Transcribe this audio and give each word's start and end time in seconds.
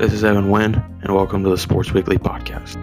This 0.00 0.14
is 0.14 0.24
Evan 0.24 0.48
Wynn, 0.48 0.82
and 1.02 1.14
welcome 1.14 1.44
to 1.44 1.50
the 1.50 1.58
Sports 1.58 1.92
Weekly 1.92 2.16
Podcast. 2.16 2.74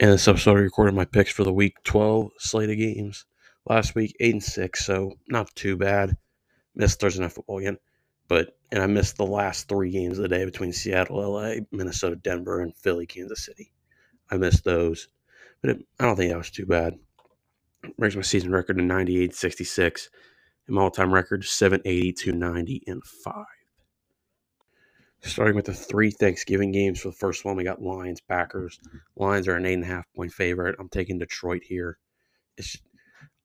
In 0.00 0.10
this 0.10 0.26
episode, 0.26 0.56
I 0.56 0.62
recorded 0.62 0.96
my 0.96 1.04
picks 1.04 1.30
for 1.30 1.44
the 1.44 1.52
week 1.52 1.76
12 1.84 2.32
slate 2.38 2.70
of 2.70 2.76
games. 2.76 3.26
Last 3.68 3.94
week, 3.94 4.16
8 4.18 4.32
and 4.32 4.42
6, 4.42 4.84
so 4.84 5.12
not 5.28 5.54
too 5.54 5.76
bad. 5.76 6.16
Missed 6.74 6.98
Thursday 6.98 7.22
Night 7.22 7.30
Football 7.30 7.58
again, 7.58 7.78
but 8.26 8.58
and 8.72 8.82
I 8.82 8.88
missed 8.88 9.16
the 9.16 9.26
last 9.26 9.68
three 9.68 9.92
games 9.92 10.18
of 10.18 10.22
the 10.22 10.28
day 10.28 10.44
between 10.44 10.72
Seattle, 10.72 11.34
LA, 11.34 11.60
Minnesota, 11.70 12.16
Denver, 12.16 12.60
and 12.60 12.76
Philly, 12.76 13.06
Kansas 13.06 13.46
City. 13.46 13.70
I 14.28 14.38
missed 14.38 14.64
those, 14.64 15.06
but 15.60 15.70
it, 15.70 15.86
I 16.00 16.06
don't 16.06 16.16
think 16.16 16.32
that 16.32 16.36
was 16.36 16.50
too 16.50 16.66
bad. 16.66 16.98
Brings 17.96 18.16
my 18.16 18.22
season 18.22 18.50
record 18.50 18.78
to 18.78 18.82
98 18.82 19.36
66 19.36 20.10
and 20.70 20.76
my 20.76 20.82
all 20.82 20.90
time 20.90 21.12
record 21.12 21.44
780 21.44 22.12
290 22.12 22.84
and 22.86 23.04
5. 23.04 23.44
Starting 25.22 25.56
with 25.56 25.66
the 25.66 25.74
three 25.74 26.10
Thanksgiving 26.10 26.72
games. 26.72 27.00
For 27.00 27.08
the 27.08 27.14
first 27.14 27.44
one, 27.44 27.56
we 27.56 27.64
got 27.64 27.82
Lions, 27.82 28.20
Packers. 28.20 28.80
Lions 29.16 29.48
are 29.48 29.56
an 29.56 29.66
eight 29.66 29.74
and 29.74 29.82
a 29.82 29.88
half 29.88 30.06
point 30.14 30.32
favorite. 30.32 30.76
I'm 30.78 30.88
taking 30.88 31.18
Detroit 31.18 31.62
here. 31.62 31.98
It's 32.56 32.78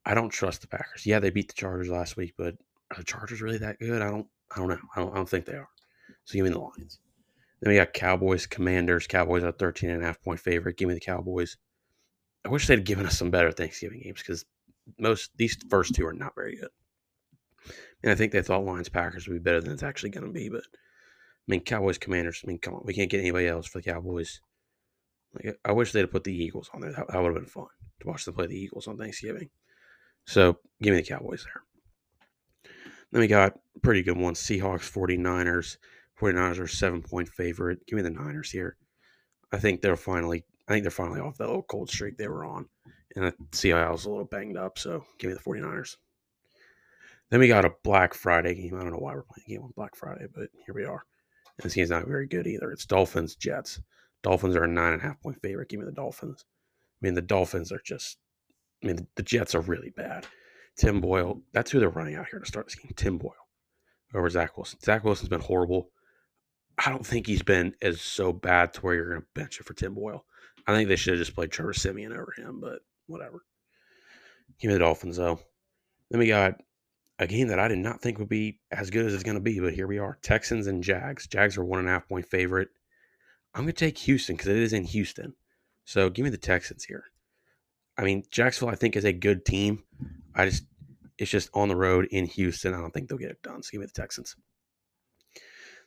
I 0.06 0.14
don't 0.14 0.30
trust 0.30 0.62
the 0.62 0.68
Packers. 0.68 1.06
Yeah, 1.06 1.20
they 1.20 1.32
beat 1.32 1.48
the 1.48 1.56
Chargers 1.56 1.90
last 1.90 2.16
week, 2.16 2.36
but 2.38 2.56
are 2.92 2.98
the 2.98 3.04
Chargers 3.04 3.42
really 3.42 3.58
that 3.58 3.80
good? 3.80 4.02
I 4.02 4.10
don't 4.10 4.28
I 4.56 4.60
don't 4.60 4.70
know. 4.70 4.78
I 4.96 5.00
don't, 5.02 5.12
I 5.12 5.16
don't 5.16 5.30
think 5.30 5.46
they 5.46 5.54
are. 5.54 5.68
So 6.24 6.36
give 6.36 6.46
me 6.46 6.52
the 6.52 6.60
Lions. 6.60 7.00
Then 7.60 7.72
we 7.74 7.78
got 7.78 7.94
Cowboys, 7.94 8.46
Commanders. 8.46 9.08
Cowboys 9.08 9.44
are 9.44 9.52
13 9.52 9.90
and 9.90 10.04
a 10.04 10.06
half 10.06 10.22
point 10.22 10.40
favorite. 10.40 10.78
Give 10.78 10.88
me 10.88 10.94
the 10.94 11.00
Cowboys. 11.00 11.58
I 12.46 12.50
wish 12.50 12.68
they'd 12.68 12.86
given 12.86 13.08
us 13.08 13.18
some 13.18 13.32
better 13.32 13.52
Thanksgiving 13.52 14.02
games 14.02 14.22
because 14.22 14.46
most 15.00 15.32
these 15.36 15.58
first 15.70 15.96
two 15.96 16.06
are 16.06 16.14
not 16.14 16.36
very 16.36 16.56
good. 16.56 16.70
And 18.04 18.12
I 18.12 18.16
think 18.16 18.32
they 18.32 18.42
thought 18.42 18.66
Lions 18.66 18.90
Packers 18.90 19.28
would 19.28 19.34
be 19.36 19.40
better 19.40 19.62
than 19.62 19.74
it's 19.74 19.84
actually 19.84 20.10
going 20.12 20.26
to 20.26 20.32
be. 20.32 20.50
But 20.50 20.64
I 20.64 21.48
mean, 21.48 21.62
Cowboys 21.62 21.98
Commanders. 21.98 22.42
I 22.44 22.48
mean, 22.48 22.60
come 22.60 22.76
on, 22.76 22.84
we 22.86 22.94
can't 22.94 23.10
get 23.10 23.22
anybody 23.22 23.48
else 23.48 23.68
for 23.68 23.80
the 23.80 23.92
Cowboys. 23.92 24.42
Like, 25.34 25.58
I 25.66 25.72
wish 25.72 25.92
they'd 25.92 26.02
have 26.02 26.12
put 26.12 26.24
the 26.24 26.36
Eagles 26.36 26.70
on 26.74 26.82
there. 26.82 26.92
That, 26.92 27.08
that 27.08 27.22
would 27.22 27.34
have 27.34 27.36
been 27.36 27.46
fun 27.46 27.68
to 28.02 28.08
watch 28.08 28.26
them 28.26 28.36
play 28.36 28.48
the 28.48 28.58
Eagles 28.60 28.88
on 28.88 28.98
Thanksgiving. 28.98 29.50
So 30.26 30.60
give 30.82 30.94
me 30.94 31.02
the 31.02 31.08
Cowboys 31.08 31.44
there. 31.44 31.62
Then 33.12 33.22
we 33.22 33.28
got 33.28 33.60
pretty 33.82 34.04
good 34.04 34.18
ones 34.18 34.40
Seahawks, 34.40 34.92
49ers. 34.92 35.78
49ers 36.20 36.60
are 36.60 36.68
seven 36.68 37.02
point 37.02 37.28
favorite. 37.28 37.86
Give 37.88 37.98
me 37.98 38.04
the 38.04 38.10
Niners 38.10 38.50
here. 38.50 38.78
I 39.52 39.58
think 39.58 39.82
they're 39.82 39.96
finally 39.96 40.46
I 40.68 40.74
think 40.74 40.84
they're 40.84 40.92
finally 40.92 41.20
off 41.20 41.38
that 41.38 41.48
little 41.48 41.64
cold 41.64 41.90
streak 41.90 42.18
they 42.18 42.28
were 42.28 42.46
on. 42.46 42.68
And 43.16 43.32
see 43.52 43.72
I 43.72 43.90
was 43.90 44.06
a 44.06 44.10
little 44.10 44.26
banged 44.26 44.58
up, 44.58 44.78
so 44.78 45.06
give 45.20 45.30
me 45.30 45.36
the 45.36 45.40
49ers. 45.40 45.96
Then 47.30 47.40
we 47.40 47.48
got 47.48 47.66
a 47.66 47.74
Black 47.84 48.14
Friday 48.14 48.54
game. 48.56 48.76
I 48.76 48.82
don't 48.82 48.92
know 48.92 49.00
why 49.00 49.14
we're 49.16 49.24
playing 49.24 49.46
a 49.48 49.50
game 49.52 49.64
on 49.64 49.74
Black 49.76 49.96
Friday, 49.96 50.26
but 50.34 50.48
here 50.66 50.76
we 50.76 50.86
are. 50.86 51.04
And 51.58 51.66
this 51.66 51.74
game's 51.74 51.90
not 51.90 52.08
very 52.08 52.28
good 52.28 52.48
either. 52.48 52.72
It's 52.72 52.86
Dolphins, 52.86 53.36
Jets. 53.36 53.82
Dolphins 54.22 54.56
are 54.56 54.64
a 54.64 54.68
nine 54.68 54.94
and 54.94 55.02
a 55.02 55.06
half 55.06 55.22
point 55.22 55.42
favorite. 55.42 55.70
Give 55.70 55.80
me 55.80 55.86
the 55.86 55.92
Dolphins. 55.92 56.46
I 57.02 57.06
mean, 57.06 57.14
the 57.14 57.22
Dolphins 57.22 57.72
are 57.72 57.82
just, 57.84 58.18
I 58.84 58.88
mean, 58.88 59.08
the, 59.16 59.24
Jets 59.24 59.56
are 59.56 59.62
really 59.62 59.92
bad. 59.96 60.26
Tim 60.78 61.02
Boyle, 61.02 61.42
that's 61.54 61.72
who 61.72 61.80
they're 61.80 61.90
running 61.90 62.16
out 62.16 62.28
here 62.30 62.40
to 62.40 62.46
start 62.46 62.68
this 62.68 62.76
game. 62.76 62.92
Tim 62.96 63.18
Boyle 63.18 63.34
over 64.14 64.30
Zach 64.30 64.58
Wilson. 64.58 64.80
Zach 64.82 65.04
Wilson's 65.04 65.30
been 65.30 65.42
horrible. 65.42 65.90
I 66.78 66.90
don't 66.90 67.06
think 67.06 67.28
he's 67.28 67.44
been 67.44 67.74
as 67.82 68.02
so 68.02 68.34
bad 68.34 68.74
to 68.74 68.82
where 68.82 68.96
you're 68.96 69.10
going 69.10 69.22
to 69.22 69.28
bench 69.34 69.60
it 69.60 69.66
for 69.66 69.74
Tim 69.74 69.94
Boyle. 69.94 70.26
I 70.68 70.74
think 70.74 70.90
they 70.90 70.96
should 70.96 71.14
have 71.14 71.22
just 71.22 71.36
played 71.36 71.52
Trevor 71.52 71.74
Siemian 71.74 72.12
over 72.12 72.34
him, 72.36 72.60
but 72.60 72.80
whatever. 73.08 73.46
Give 74.60 74.70
me 74.70 74.74
the 74.74 74.80
Dolphins, 74.80 75.18
though. 75.18 75.40
Then 76.10 76.20
we 76.20 76.28
got 76.28 76.62
a 77.18 77.28
game 77.28 77.48
that 77.48 77.60
I 77.60 77.68
did 77.68 77.80
not 77.80 78.02
think 78.02 78.20
would 78.20 78.30
be 78.30 78.60
as 78.72 78.90
good 78.90 79.06
as 79.06 79.14
it's 79.14 79.24
going 79.24 79.36
to 79.38 79.42
be, 79.42 79.60
but 79.60 79.74
here 79.74 79.88
we 79.88 80.00
are. 80.00 80.18
Texans 80.22 80.68
and 80.68 80.84
Jags. 80.84 81.28
Jags 81.28 81.58
are 81.58 81.64
one 81.64 81.80
and 81.80 81.88
a 81.88 81.92
half 81.92 82.10
point 82.10 82.26
favorite. 82.26 82.70
I'm 83.54 83.64
going 83.64 83.74
to 83.74 83.86
take 83.86 83.98
Houston 84.00 84.36
because 84.36 84.50
it 84.50 84.58
is 84.58 84.74
in 84.74 84.84
Houston. 84.84 85.34
So 85.86 86.10
give 86.10 86.24
me 86.24 86.30
the 86.30 86.38
Texans 86.38 86.84
here. 86.84 87.06
I 87.98 88.04
mean, 88.04 88.24
Jacksonville, 88.30 88.74
I 88.74 88.76
think, 88.76 88.98
is 88.98 89.06
a 89.06 89.14
good 89.14 89.46
team. 89.46 89.84
I 90.36 90.46
just, 90.46 90.66
it's 91.18 91.32
just 91.32 91.50
on 91.54 91.70
the 91.70 91.76
road 91.78 92.08
in 92.12 92.26
Houston. 92.26 92.74
I 92.74 92.82
don't 92.82 92.92
think 92.92 93.08
they'll 93.08 93.18
get 93.18 93.32
it 93.32 93.42
done. 93.42 93.64
So 93.64 93.70
give 93.72 93.80
me 93.80 93.88
the 93.88 93.94
Texans. 93.94 94.36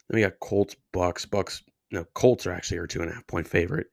Then 0.08 0.16
we 0.16 0.22
got 0.22 0.41
Colts, 0.41 0.76
Bucs. 0.94 1.26
Bucs, 1.26 1.62
no, 1.91 2.04
Colts 2.14 2.47
are 2.47 2.53
actually 2.53 2.78
our 2.78 2.86
two 2.86 3.03
and 3.03 3.10
a 3.10 3.14
half 3.14 3.26
point 3.26 3.47
favorite. 3.47 3.88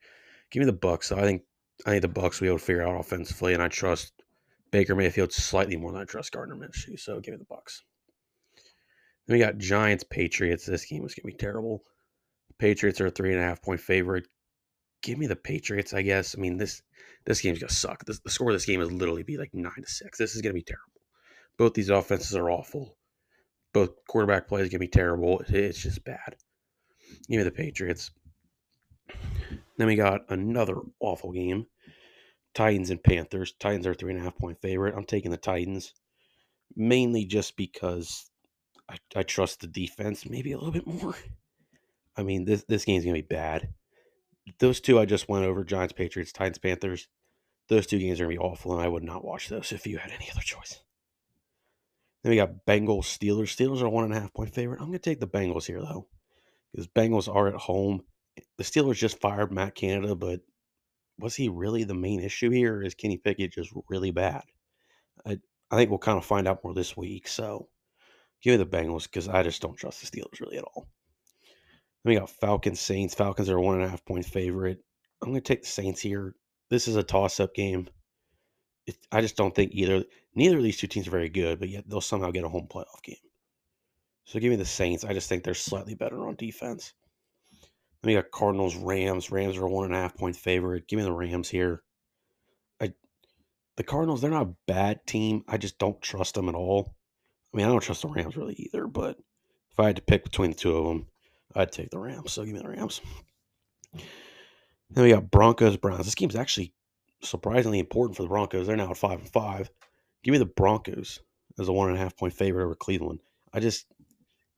Give 0.51 0.61
me 0.61 0.65
the 0.67 0.77
Bucs. 0.77 1.05
So 1.05 1.17
I 1.17 1.23
think, 1.23 1.41
I 1.85 1.89
think 1.89 2.01
the 2.01 2.07
Bucs 2.07 2.39
be 2.39 2.47
able 2.47 2.59
to 2.59 2.63
figure 2.63 2.87
out 2.87 2.97
offensively, 2.97 3.53
and 3.53 3.61
I 3.61 3.67
trust 3.67 4.13
Baker 4.71 4.95
Mayfield 4.95 5.31
slightly 5.31 5.77
more 5.77 5.91
than 5.91 6.01
I 6.01 6.05
trust 6.05 6.31
Gardner 6.31 6.55
Minshew. 6.55 6.99
So 6.99 7.19
give 7.19 7.33
me 7.33 7.37
the 7.37 7.45
Bucs. 7.45 7.81
Then 9.27 9.37
we 9.37 9.39
got 9.39 9.57
Giants, 9.57 10.03
Patriots. 10.03 10.65
This 10.65 10.85
game 10.85 11.03
was 11.03 11.15
gonna 11.15 11.31
be 11.31 11.37
terrible. 11.37 11.83
Patriots 12.57 13.01
are 13.01 13.07
a 13.07 13.11
three 13.11 13.31
and 13.31 13.41
a 13.41 13.43
half 13.43 13.61
point 13.61 13.79
favorite. 13.79 14.27
Give 15.01 15.17
me 15.17 15.27
the 15.27 15.35
Patriots, 15.35 15.93
I 15.93 16.01
guess. 16.01 16.35
I 16.37 16.41
mean 16.41 16.57
this 16.57 16.81
this 17.25 17.41
game's 17.41 17.59
gonna 17.59 17.71
suck. 17.71 18.05
This, 18.05 18.19
the 18.19 18.29
score 18.29 18.49
of 18.49 18.55
this 18.55 18.65
game 18.65 18.81
is 18.81 18.91
literally 18.91 19.23
be 19.23 19.37
like 19.37 19.53
nine 19.53 19.81
to 19.81 19.87
six. 19.87 20.17
This 20.17 20.35
is 20.35 20.41
gonna 20.41 20.53
be 20.53 20.61
terrible. 20.61 21.01
Both 21.57 21.73
these 21.73 21.89
offenses 21.89 22.35
are 22.35 22.49
awful. 22.49 22.97
Both 23.73 23.91
quarterback 24.07 24.47
plays 24.47 24.69
gonna 24.69 24.79
be 24.79 24.87
terrible. 24.87 25.41
It's 25.47 25.81
just 25.81 26.03
bad. 26.03 26.35
Give 27.29 27.37
me 27.37 27.43
the 27.43 27.51
Patriots. 27.51 28.11
Then 29.77 29.87
we 29.87 29.95
got 29.95 30.29
another 30.29 30.75
awful 30.99 31.31
game. 31.31 31.67
Titans 32.55 32.89
and 32.89 33.03
Panthers. 33.03 33.53
Titans 33.59 33.85
are 33.85 33.93
three 33.93 34.13
and 34.13 34.21
a 34.21 34.23
half 34.23 34.37
point 34.37 34.59
favorite. 34.61 34.95
I'm 34.95 35.03
taking 35.03 35.29
the 35.29 35.37
Titans 35.37 35.93
mainly 36.75 37.25
just 37.25 37.55
because 37.57 38.31
I, 38.89 38.97
I 39.15 39.23
trust 39.23 39.59
the 39.59 39.67
defense 39.67 40.27
maybe 40.27 40.53
a 40.53 40.57
little 40.57 40.71
bit 40.71 40.87
more. 40.87 41.15
I 42.17 42.23
mean, 42.23 42.45
this 42.45 42.63
this 42.67 42.85
game's 42.85 43.03
gonna 43.03 43.13
be 43.13 43.21
bad. 43.21 43.73
Those 44.59 44.79
two 44.79 44.97
I 44.97 45.05
just 45.05 45.27
went 45.27 45.45
over: 45.45 45.63
Giants, 45.63 45.93
Patriots, 45.93 46.31
Titans, 46.31 46.57
Panthers. 46.57 47.07
Those 47.67 47.87
two 47.87 47.99
games 47.99 48.19
are 48.19 48.25
gonna 48.25 48.35
be 48.35 48.39
awful, 48.39 48.73
and 48.73 48.81
I 48.81 48.87
would 48.87 49.03
not 49.03 49.25
watch 49.25 49.49
those 49.49 49.71
if 49.71 49.85
you 49.85 49.97
had 49.97 50.11
any 50.11 50.29
other 50.31 50.41
choice. 50.41 50.81
Then 52.23 52.29
we 52.29 52.37
got 52.37 52.65
Bengals, 52.65 53.05
Steelers. 53.05 53.53
Steelers 53.55 53.81
are 53.81 53.89
one 53.89 54.05
and 54.05 54.13
a 54.13 54.19
half 54.19 54.33
point 54.33 54.53
favorite. 54.53 54.79
I'm 54.79 54.87
gonna 54.87 54.99
take 54.99 55.19
the 55.19 55.27
Bengals 55.27 55.65
here 55.65 55.81
though, 55.81 56.07
because 56.71 56.87
Bengals 56.87 57.33
are 57.33 57.47
at 57.49 57.55
home. 57.55 58.01
The 58.57 58.63
Steelers 58.63 58.95
just 58.95 59.19
fired 59.19 59.51
Matt 59.51 59.75
Canada, 59.75 60.15
but 60.15 60.41
was 61.19 61.35
he 61.35 61.49
really 61.49 61.83
the 61.83 61.93
main 61.93 62.19
issue 62.21 62.49
here, 62.49 62.77
or 62.77 62.83
is 62.83 62.95
Kenny 62.95 63.17
Pickett 63.17 63.53
just 63.53 63.71
really 63.89 64.11
bad? 64.11 64.43
I 65.25 65.39
I 65.71 65.75
think 65.75 65.89
we'll 65.89 65.99
kind 65.99 66.17
of 66.17 66.25
find 66.25 66.47
out 66.47 66.63
more 66.63 66.73
this 66.73 66.95
week. 66.95 67.27
So 67.27 67.69
give 68.41 68.51
me 68.51 68.57
the 68.57 68.77
Bengals 68.77 69.03
because 69.03 69.27
I 69.27 69.43
just 69.43 69.61
don't 69.61 69.77
trust 69.77 70.01
the 70.01 70.07
Steelers 70.07 70.39
really 70.39 70.57
at 70.57 70.63
all. 70.63 70.87
Then 72.03 72.13
we 72.13 72.19
got 72.19 72.29
Falcons 72.29 72.79
Saints. 72.79 73.15
Falcons 73.15 73.49
are 73.49 73.59
one 73.59 73.75
and 73.75 73.83
a 73.83 73.89
half 73.89 74.05
point 74.05 74.25
favorite. 74.25 74.79
I'm 75.21 75.29
going 75.29 75.41
to 75.41 75.47
take 75.47 75.63
the 75.63 75.67
Saints 75.67 76.01
here. 76.01 76.35
This 76.69 76.87
is 76.87 76.95
a 76.95 77.03
toss 77.03 77.39
up 77.39 77.55
game. 77.55 77.87
It, 78.85 78.97
I 79.11 79.21
just 79.21 79.35
don't 79.35 79.55
think 79.55 79.71
either 79.73 80.03
neither 80.35 80.57
of 80.57 80.63
these 80.63 80.77
two 80.77 80.87
teams 80.87 81.07
are 81.07 81.11
very 81.11 81.29
good, 81.29 81.59
but 81.59 81.69
yet 81.69 81.85
they'll 81.87 82.01
somehow 82.01 82.31
get 82.31 82.43
a 82.43 82.49
home 82.49 82.67
playoff 82.69 83.01
game. 83.03 83.15
So 84.25 84.39
give 84.39 84.51
me 84.51 84.55
the 84.55 84.65
Saints. 84.65 85.03
I 85.03 85.13
just 85.13 85.29
think 85.29 85.43
they're 85.43 85.53
slightly 85.53 85.95
better 85.95 86.27
on 86.27 86.35
defense. 86.35 86.93
Then 88.05 88.13
we 88.13 88.21
got 88.21 88.29
Cardinals, 88.29 88.75
Rams. 88.75 89.31
Rams 89.31 89.57
are 89.57 89.65
a 89.65 89.69
one 89.69 89.85
and 89.85 89.95
a 89.95 89.97
half 89.97 90.15
point 90.15 90.35
favorite. 90.35 90.87
Give 90.87 90.97
me 90.97 91.03
the 91.03 91.11
Rams 91.11 91.49
here. 91.49 91.81
I 92.79 92.93
the 93.77 93.83
Cardinals, 93.83 94.21
they're 94.21 94.29
not 94.29 94.45
a 94.45 94.55
bad 94.67 95.07
team. 95.07 95.43
I 95.47 95.57
just 95.57 95.79
don't 95.79 95.99
trust 96.03 96.35
them 96.35 96.47
at 96.47 96.53
all. 96.53 96.93
I 97.51 97.57
mean, 97.57 97.65
I 97.65 97.69
don't 97.69 97.81
trust 97.81 98.03
the 98.03 98.09
Rams 98.09 98.37
really 98.37 98.53
either, 98.53 98.85
but 98.85 99.17
if 99.71 99.79
I 99.79 99.87
had 99.87 99.95
to 99.95 100.03
pick 100.03 100.23
between 100.23 100.51
the 100.51 100.55
two 100.55 100.77
of 100.77 100.85
them, 100.85 101.07
I'd 101.55 101.71
take 101.71 101.89
the 101.89 101.97
Rams. 101.97 102.33
So 102.33 102.45
give 102.45 102.53
me 102.53 102.59
the 102.59 102.69
Rams. 102.69 103.01
Then 104.91 105.03
we 105.03 105.09
got 105.09 105.31
Broncos, 105.31 105.75
Browns. 105.75 106.05
This 106.05 106.13
game's 106.13 106.35
actually 106.35 106.75
surprisingly 107.23 107.79
important 107.79 108.15
for 108.15 108.21
the 108.21 108.29
Broncos. 108.29 108.67
They're 108.67 108.77
now 108.77 108.91
at 108.91 108.97
five 108.97 109.19
and 109.19 109.29
five. 109.29 109.71
Give 110.23 110.31
me 110.31 110.37
the 110.37 110.45
Broncos 110.45 111.21
as 111.57 111.69
a 111.69 111.73
one 111.73 111.89
and 111.89 111.97
a 111.97 112.01
half 112.01 112.15
point 112.15 112.33
favorite 112.33 112.65
over 112.65 112.75
Cleveland. 112.75 113.21
I 113.51 113.61
just, 113.61 113.87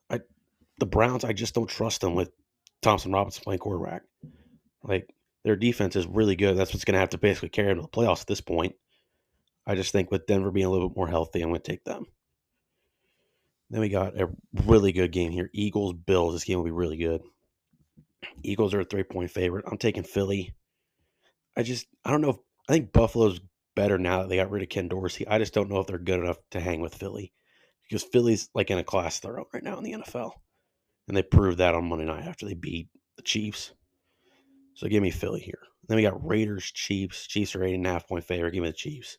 I, 0.10 0.20
the 0.80 0.86
Browns, 0.86 1.24
I 1.24 1.32
just 1.32 1.56
don't 1.56 1.70
trust 1.70 2.02
them 2.02 2.14
with 2.14 2.30
Thompson 2.88 3.12
Robinson 3.12 3.44
playing 3.44 3.60
quarterback. 3.60 4.04
Like 4.82 5.14
their 5.44 5.58
defense 5.58 5.98
is 5.98 6.08
really 6.08 6.38
good. 6.38 6.56
That's 6.56 6.74
what's 6.74 6.86
going 6.86 6.94
to 6.94 7.02
have 7.02 7.10
to 7.10 7.18
basically 7.18 7.50
carry 7.50 7.68
them 7.68 7.78
to 7.78 7.82
the 7.82 7.88
playoffs 7.90 8.22
at 8.22 8.28
this 8.28 8.40
point. 8.40 8.76
I 9.66 9.76
just 9.76 9.92
think 9.92 10.10
with 10.10 10.26
Denver 10.26 10.52
being 10.52 10.68
a 10.68 10.70
little 10.70 10.88
bit 10.88 10.96
more 10.96 11.10
healthy, 11.10 11.42
I'm 11.42 11.50
going 11.50 11.60
to 11.60 11.70
take 11.70 11.84
them. 11.84 12.06
Then 13.70 13.82
we 13.82 13.90
got 13.90 14.18
a 14.18 14.30
really 14.64 14.94
good 14.94 15.12
game 15.12 15.34
here. 15.34 15.50
Eagles, 15.52 15.96
Bills. 15.96 16.34
This 16.34 16.46
game 16.46 16.60
will 16.60 16.64
be 16.64 16.72
really 16.72 16.96
good. 16.96 17.22
Eagles 18.42 18.74
are 18.74 18.80
a 18.80 18.86
three 18.86 19.04
point 19.04 19.32
favorite. 19.32 19.66
I'm 19.70 19.78
taking 19.78 20.04
Philly. 20.04 20.56
I 21.58 21.64
just, 21.64 21.88
I 22.06 22.12
don't 22.12 22.22
know. 22.22 22.30
If, 22.30 22.38
I 22.70 22.72
think 22.72 22.94
Buffalo's 22.94 23.42
better 23.76 23.98
now 23.98 24.22
that 24.22 24.30
they 24.30 24.38
got 24.38 24.50
rid 24.50 24.64
of 24.64 24.70
Ken 24.70 24.88
Dorsey. 24.88 25.28
I 25.28 25.40
just 25.40 25.54
don't 25.54 25.70
know 25.70 25.82
if 25.82 25.88
they're 25.88 25.98
good 25.98 26.22
enough 26.22 26.38
to 26.52 26.62
hang 26.62 26.80
with 26.80 26.96
Philly 26.96 27.34
because 27.84 28.04
Philly's 28.04 28.50
like 28.56 28.72
in 28.72 28.78
a 28.78 28.84
class 28.86 29.18
of 29.18 29.24
their 29.24 29.40
own 29.40 29.46
right 29.54 29.64
now 29.64 29.78
in 29.78 29.84
the 29.84 29.92
NFL. 29.92 30.32
And 31.08 31.16
they 31.16 31.24
proved 31.24 31.58
that 31.60 31.76
on 31.76 31.88
Monday 31.88 32.06
night 32.06 32.26
after 32.26 32.46
they 32.46 32.54
beat 32.54 32.90
the 33.16 33.24
Chiefs. 33.24 33.74
So 34.74 34.88
give 34.88 35.02
me 35.02 35.12
Philly 35.12 35.40
here. 35.40 35.60
Then 35.88 35.96
we 35.96 36.04
got 36.04 36.26
Raiders, 36.26 36.66
Chiefs. 36.66 37.28
Chiefs 37.28 37.56
are 37.56 37.64
eight 37.64 37.76
and 37.76 37.88
a 37.88 37.90
half 37.90 38.08
point 38.08 38.26
favorite. 38.26 38.52
Give 38.52 38.64
me 38.64 38.70
the 38.70 38.74
Chiefs. 38.74 39.18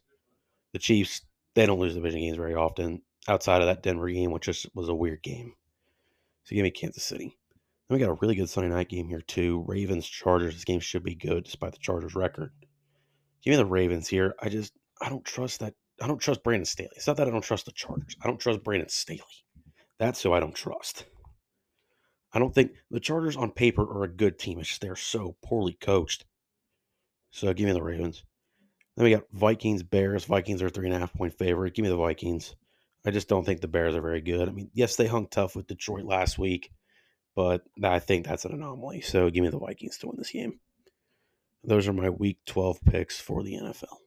The 0.72 0.78
Chiefs, 0.78 1.22
they 1.54 1.66
don't 1.66 1.80
lose 1.80 1.94
division 1.94 2.20
games 2.20 2.36
very 2.36 2.54
often 2.54 3.02
outside 3.26 3.62
of 3.62 3.66
that 3.66 3.82
Denver 3.82 4.08
game, 4.08 4.30
which 4.30 4.44
just 4.44 4.66
was 4.74 4.88
a 4.88 4.94
weird 4.94 5.22
game. 5.22 5.54
So 6.44 6.54
give 6.54 6.62
me 6.62 6.70
Kansas 6.70 7.04
City. 7.04 7.36
Then 7.88 7.98
we 7.98 8.04
got 8.04 8.10
a 8.10 8.18
really 8.20 8.34
good 8.34 8.50
Sunday 8.50 8.68
night 8.68 8.88
game 8.88 9.08
here 9.08 9.22
too. 9.22 9.64
Ravens 9.66 10.06
Chargers. 10.06 10.54
This 10.54 10.64
game 10.64 10.80
should 10.80 11.02
be 11.02 11.14
good 11.14 11.44
despite 11.44 11.72
the 11.72 11.78
Chargers 11.78 12.14
record. 12.14 12.52
Give 13.42 13.52
me 13.52 13.56
the 13.56 13.66
Ravens 13.66 14.08
here. 14.08 14.34
I 14.40 14.48
just 14.48 14.74
I 15.00 15.08
don't 15.08 15.24
trust 15.24 15.60
that. 15.60 15.74
I 16.00 16.06
don't 16.06 16.18
trust 16.18 16.44
Brandon 16.44 16.66
Staley. 16.66 16.90
It's 16.96 17.06
not 17.06 17.16
that 17.16 17.28
I 17.28 17.30
don't 17.30 17.42
trust 17.42 17.66
the 17.66 17.72
Chargers. 17.72 18.14
I 18.22 18.26
don't 18.26 18.38
trust 18.38 18.62
Brandon 18.62 18.88
Staley. 18.88 19.20
That's 19.98 20.22
who 20.22 20.32
I 20.32 20.40
don't 20.40 20.54
trust. 20.54 21.06
I 22.32 22.38
don't 22.38 22.54
think 22.54 22.72
the 22.90 23.00
Chargers 23.00 23.36
on 23.36 23.50
paper 23.50 23.82
are 23.82 24.04
a 24.04 24.08
good 24.08 24.38
team. 24.38 24.58
It's 24.58 24.68
just 24.68 24.80
they're 24.80 24.96
so 24.96 25.36
poorly 25.42 25.76
coached. 25.80 26.24
So 27.30 27.52
give 27.52 27.66
me 27.66 27.72
the 27.72 27.82
Ravens. 27.82 28.22
Then 28.96 29.04
we 29.04 29.10
got 29.10 29.24
Vikings, 29.32 29.82
Bears. 29.82 30.24
Vikings 30.24 30.62
are 30.62 30.68
three 30.68 30.86
and 30.86 30.94
a 30.94 30.98
half 30.98 31.14
point 31.14 31.38
favorite. 31.38 31.74
Give 31.74 31.84
me 31.84 31.88
the 31.88 31.96
Vikings. 31.96 32.56
I 33.06 33.10
just 33.10 33.28
don't 33.28 33.44
think 33.44 33.60
the 33.60 33.68
Bears 33.68 33.94
are 33.94 34.00
very 34.00 34.20
good. 34.20 34.48
I 34.48 34.52
mean, 34.52 34.70
yes, 34.74 34.96
they 34.96 35.06
hung 35.06 35.28
tough 35.28 35.54
with 35.54 35.68
Detroit 35.68 36.04
last 36.04 36.38
week, 36.38 36.72
but 37.34 37.62
I 37.82 38.00
think 38.00 38.26
that's 38.26 38.44
an 38.44 38.52
anomaly. 38.52 39.02
So 39.02 39.30
give 39.30 39.42
me 39.42 39.50
the 39.50 39.58
Vikings 39.58 39.98
to 39.98 40.08
win 40.08 40.16
this 40.18 40.32
game. 40.32 40.60
Those 41.62 41.88
are 41.88 41.92
my 41.92 42.10
week 42.10 42.38
12 42.46 42.80
picks 42.84 43.20
for 43.20 43.42
the 43.42 43.54
NFL. 43.54 43.98